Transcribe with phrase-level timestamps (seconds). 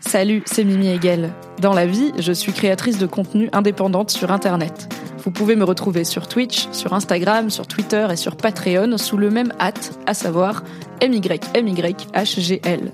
[0.00, 1.32] Salut, c'est Mimi Hegel.
[1.60, 4.92] Dans la vie, je suis créatrice de contenu indépendante sur Internet.
[5.24, 9.30] Vous pouvez me retrouver sur Twitch, sur Instagram, sur Twitter et sur Patreon sous le
[9.30, 10.62] même hâte, à savoir
[11.02, 12.92] MYMYHGL.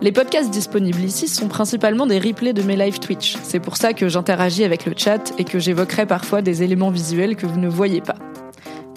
[0.00, 3.36] Les podcasts disponibles ici sont principalement des replays de mes live Twitch.
[3.42, 7.36] C'est pour ça que j'interagis avec le chat et que j'évoquerai parfois des éléments visuels
[7.36, 8.16] que vous ne voyez pas.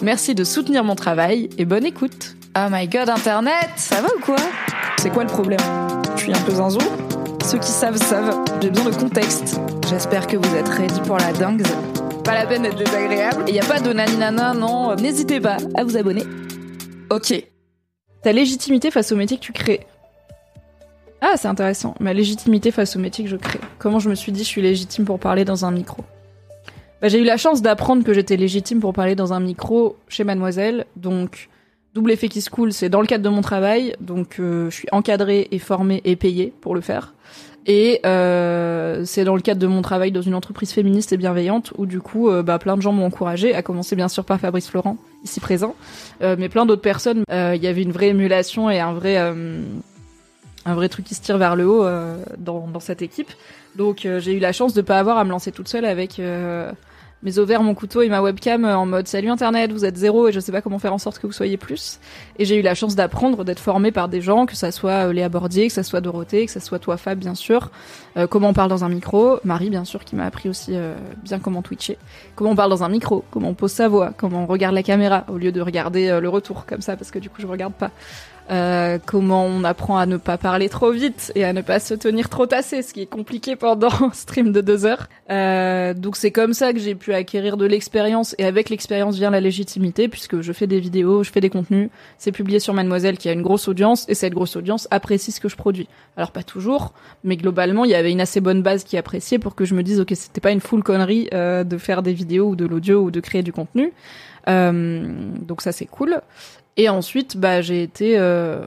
[0.02, 2.36] Merci de soutenir mon travail et bonne écoute.
[2.56, 4.36] Oh my god, Internet, ça va ou quoi?
[4.98, 5.60] C'est quoi le problème?
[6.16, 6.78] Je suis un peu zinzou
[7.44, 9.60] Ceux qui savent savent, j'ai besoin de contexte.
[9.90, 11.62] J'espère que vous êtes ready pour la dingue.
[12.24, 13.44] Pas la peine d'être désagréable.
[13.46, 16.22] Et y a pas de naninana, non, n'hésitez pas à vous abonner.
[17.10, 17.34] Ok.
[18.22, 19.86] Ta légitimité face au métier que tu crées.
[21.20, 21.94] Ah, c'est intéressant.
[22.00, 23.60] Ma légitimité face au métier que je crée.
[23.78, 26.02] Comment je me suis dit je suis légitime pour parler dans un micro?
[27.02, 30.24] Bah, J'ai eu la chance d'apprendre que j'étais légitime pour parler dans un micro chez
[30.24, 30.86] Mademoiselle.
[30.96, 31.50] Donc,
[31.94, 33.94] double effet qui se coule, c'est dans le cadre de mon travail.
[34.00, 37.14] Donc, euh, je suis encadrée et formée et payée pour le faire.
[37.66, 41.72] Et euh, c'est dans le cadre de mon travail dans une entreprise féministe et bienveillante
[41.78, 44.38] où du coup, euh, bah, plein de gens m'ont encouragée, à commencer bien sûr par
[44.38, 45.74] Fabrice Florent, ici présent,
[46.20, 47.24] mais plein d'autres personnes.
[47.30, 51.38] Il y avait une vraie émulation et un vrai un vrai truc qui se tire
[51.38, 51.86] vers le haut
[52.36, 53.30] dans, dans cette équipe.
[53.76, 56.20] Donc j'ai eu la chance de pas avoir à me lancer toute seule avec
[57.24, 60.32] mes ovaires, mon couteau et ma webcam en mode salut internet, vous êtes zéro et
[60.32, 61.98] je sais pas comment faire en sorte que vous soyez plus.
[62.38, 65.28] Et j'ai eu la chance d'apprendre, d'être formée par des gens, que ça soit Léa
[65.30, 67.70] Bordier, que ça soit Dorothée, que ça soit toi Fab bien sûr,
[68.28, 70.76] comment on parle dans un micro, Marie bien sûr qui m'a appris aussi
[71.22, 71.98] bien comment twitcher,
[72.36, 74.82] comment on parle dans un micro, comment on pose sa voix, comment on regarde la
[74.82, 75.24] caméra?
[75.28, 77.90] Au lieu de regarder le retour comme ça parce que du coup je regarde pas.
[78.50, 81.94] Euh, comment on apprend à ne pas parler trop vite et à ne pas se
[81.94, 85.08] tenir trop tassé, ce qui est compliqué pendant un stream de deux heures.
[85.30, 89.30] Euh, donc c'est comme ça que j'ai pu acquérir de l'expérience et avec l'expérience vient
[89.30, 93.16] la légitimité puisque je fais des vidéos, je fais des contenus, c'est publié sur Mademoiselle
[93.16, 95.88] qui a une grosse audience et cette grosse audience apprécie ce que je produis.
[96.18, 99.54] Alors pas toujours, mais globalement il y avait une assez bonne base qui appréciait pour
[99.54, 102.48] que je me dise ok c'était pas une full connerie euh, de faire des vidéos
[102.48, 103.92] ou de l'audio ou de créer du contenu.
[104.48, 106.20] Euh, donc ça c'est cool.
[106.76, 108.18] Et ensuite, bah, j'ai été.
[108.18, 108.66] Euh...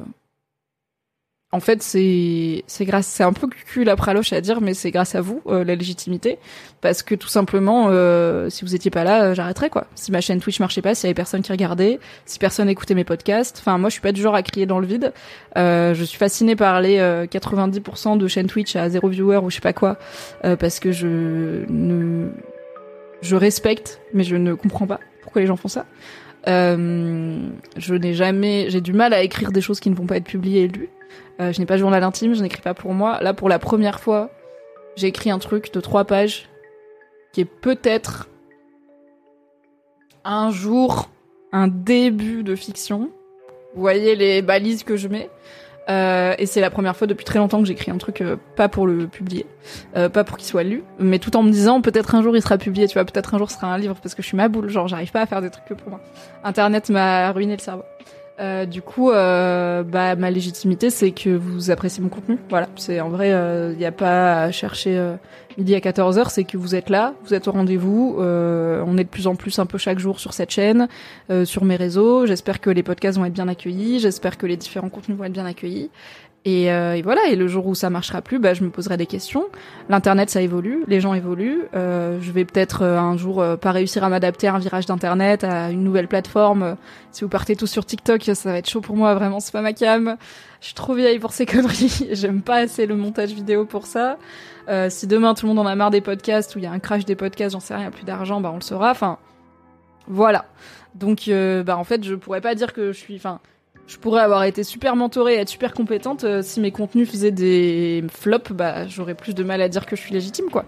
[1.53, 4.91] En fait, c'est c'est grâce, c'est un peu cul la praloche à dire, mais c'est
[4.91, 6.39] grâce à vous euh, la légitimité,
[6.81, 9.87] parce que tout simplement, euh, si vous étiez pas là, euh, j'arrêterais quoi.
[9.95, 12.95] Si ma chaîne Twitch marchait pas, s'il y avait personne qui regardait, si personne écoutait
[12.95, 15.13] mes podcasts, enfin moi je suis pas du genre à crier dans le vide.
[15.57, 19.55] Euh, je suis fascinée par les 90% de chaînes Twitch à zéro viewer ou je
[19.55, 19.97] sais pas quoi,
[20.41, 21.07] parce que je
[21.69, 22.27] ne
[23.21, 25.85] je respecte, mais je ne comprends pas pourquoi les gens font ça.
[26.47, 30.17] Euh, je n'ai jamais, j'ai du mal à écrire des choses qui ne vont pas
[30.17, 30.89] être publiées et lues.
[31.39, 33.19] Euh, je n'ai pas de journal intime, je n'écris pas pour moi.
[33.21, 34.31] Là, pour la première fois,
[34.95, 36.49] j'ai écrit un truc de trois pages
[37.33, 38.29] qui est peut-être
[40.23, 41.09] un jour
[41.51, 43.11] un début de fiction.
[43.73, 45.29] Vous voyez les balises que je mets.
[45.89, 48.67] Euh, et c'est la première fois depuis très longtemps que j'écris un truc euh, pas
[48.67, 49.45] pour le publier,
[49.95, 52.41] euh, pas pour qu'il soit lu, mais tout en me disant peut-être un jour il
[52.41, 54.35] sera publié, tu vois, peut-être un jour ce sera un livre parce que je suis
[54.35, 56.01] ma boule, genre j'arrive pas à faire des trucs que pour moi.
[56.43, 57.83] Internet m'a ruiné le cerveau.
[58.39, 62.37] Euh, du coup, euh, bah, ma légitimité, c'est que vous appréciez mon contenu.
[62.49, 65.15] Voilà, c'est en vrai, il euh, n'y a pas à chercher
[65.57, 68.17] midi à 14h, c'est que vous êtes là, vous êtes au rendez-vous.
[68.19, 70.87] on est de plus en plus un peu chaque jour sur cette chaîne,
[71.45, 72.27] sur mes réseaux.
[72.27, 75.33] J'espère que les podcasts vont être bien accueillis, j'espère que les différents contenus vont être
[75.33, 75.89] bien accueillis.
[76.47, 78.95] Et, euh, et, voilà, et le jour où ça marchera plus, bah, je me poserai
[78.95, 79.47] des questions.
[79.89, 81.63] L'internet, ça évolue, les gens évoluent.
[81.75, 85.43] Euh, je vais peut-être euh, un jour pas réussir à m'adapter à un virage d'internet,
[85.43, 86.77] à une nouvelle plateforme.
[87.11, 89.13] Si vous partez tous sur TikTok, ça va être chaud pour moi.
[89.13, 90.15] Vraiment, c'est pas ma cam.
[90.61, 92.07] Je suis trop vieille pour ces conneries.
[92.13, 94.17] J'aime pas assez le montage vidéo pour ça.
[94.87, 96.79] Si demain tout le monde en a marre des podcasts ou il y a un
[96.79, 98.91] crash des podcasts, j'en sais rien, plus d'argent, bah on le saura.
[98.91, 99.17] Enfin,
[100.07, 100.45] voilà.
[100.95, 101.29] Donc,
[101.65, 103.17] bah en fait, je pourrais pas dire que je suis.
[103.17, 103.41] Enfin
[103.87, 106.23] je pourrais avoir été super mentorée et être super compétente.
[106.23, 109.95] Euh, si mes contenus faisaient des flops, bah, j'aurais plus de mal à dire que
[109.95, 110.65] je suis légitime, quoi.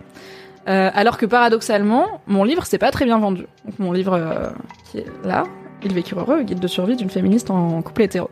[0.68, 3.46] Euh, alors que paradoxalement, mon livre c'est pas très bien vendu.
[3.66, 4.50] Donc mon livre euh,
[4.91, 5.46] qui est là,
[5.84, 8.30] Il vécure heureux, guide de survie d'une féministe en couple hétéro.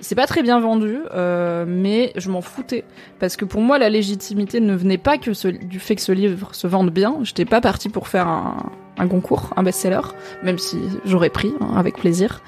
[0.00, 2.84] C'est pas très bien vendu, euh, mais je m'en foutais
[3.20, 6.12] parce que pour moi la légitimité ne venait pas que ce, du fait que ce
[6.12, 7.16] livre se vende bien.
[7.22, 10.00] J'étais pas partie pour faire un, un concours, un best-seller,
[10.42, 12.42] même si j'aurais pris hein, avec plaisir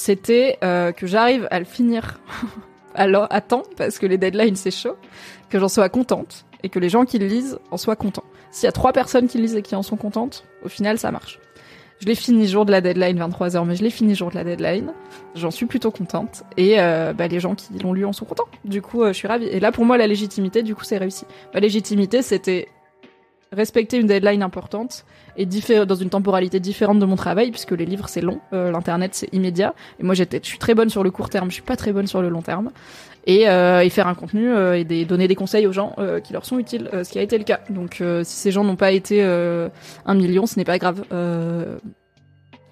[0.00, 2.20] c'était euh, que j'arrive à le finir
[2.94, 4.96] alors à temps parce que les deadlines c'est chaud,
[5.50, 8.24] que j'en sois contente et que les gens qui le lisent en soient contents.
[8.50, 10.98] S'il y a trois personnes qui le lisent et qui en sont contentes, au final
[10.98, 11.38] ça marche.
[12.00, 14.42] Je l'ai fini jour de la deadline 23h, mais je l'ai fini jour de la
[14.42, 14.94] deadline.
[15.34, 18.48] J'en suis plutôt contente et euh, bah, les gens qui l'ont lu en sont contents.
[18.64, 19.48] Du coup, euh, je suis ravie.
[19.48, 21.26] Et là, pour moi, la légitimité, du coup, c'est réussi.
[21.52, 22.68] Ma légitimité, c'était
[23.52, 25.04] respecter une deadline importante
[25.36, 29.14] et dans une temporalité différente de mon travail puisque les livres c'est long, euh, l'internet
[29.14, 31.62] c'est immédiat et moi j'étais je suis très bonne sur le court terme, je suis
[31.62, 32.70] pas très bonne sur le long terme
[33.26, 36.32] et, euh, faire un contenu euh, et des, donner des conseils aux gens euh, qui
[36.32, 37.60] leur sont utiles, ce qui a été le cas.
[37.70, 41.04] Donc si ces gens n'ont pas été un million, ce n'est pas grave.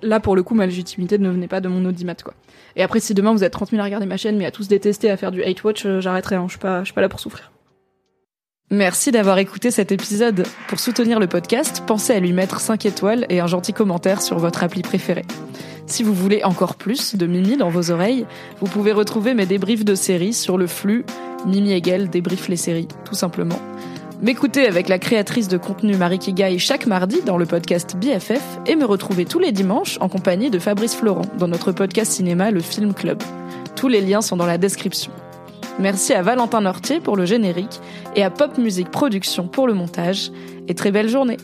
[0.02, 2.34] là, pour le coup, ma légitimité ne venait pas de mon audimat, quoi.
[2.76, 4.68] Et après, si demain vous êtes 30 000 à regarder ma chaîne, mais à tous
[4.68, 6.36] détester, à faire du hate watch, j'arrêterai.
[6.36, 6.46] Hein.
[6.48, 7.50] Je suis suis pas là pour souffrir.
[8.70, 10.46] Merci d'avoir écouté cet épisode.
[10.68, 14.38] Pour soutenir le podcast, pensez à lui mettre 5 étoiles et un gentil commentaire sur
[14.38, 15.24] votre appli préférée.
[15.86, 18.26] Si vous voulez encore plus de Mimi dans vos oreilles,
[18.60, 21.06] vous pouvez retrouver mes débriefs de séries sur le flux
[21.46, 23.58] Mimi Egel débrief les séries, tout simplement.
[24.20, 28.76] M'écouter avec la créatrice de contenu Marie Kigai chaque mardi dans le podcast BFF et
[28.76, 32.60] me retrouver tous les dimanches en compagnie de Fabrice Florent dans notre podcast cinéma Le
[32.60, 33.22] Film Club.
[33.76, 35.12] Tous les liens sont dans la description.
[35.78, 37.80] Merci à Valentin Nortier pour le générique
[38.16, 40.32] et à Pop Music Production pour le montage.
[40.66, 41.36] Et très belle journée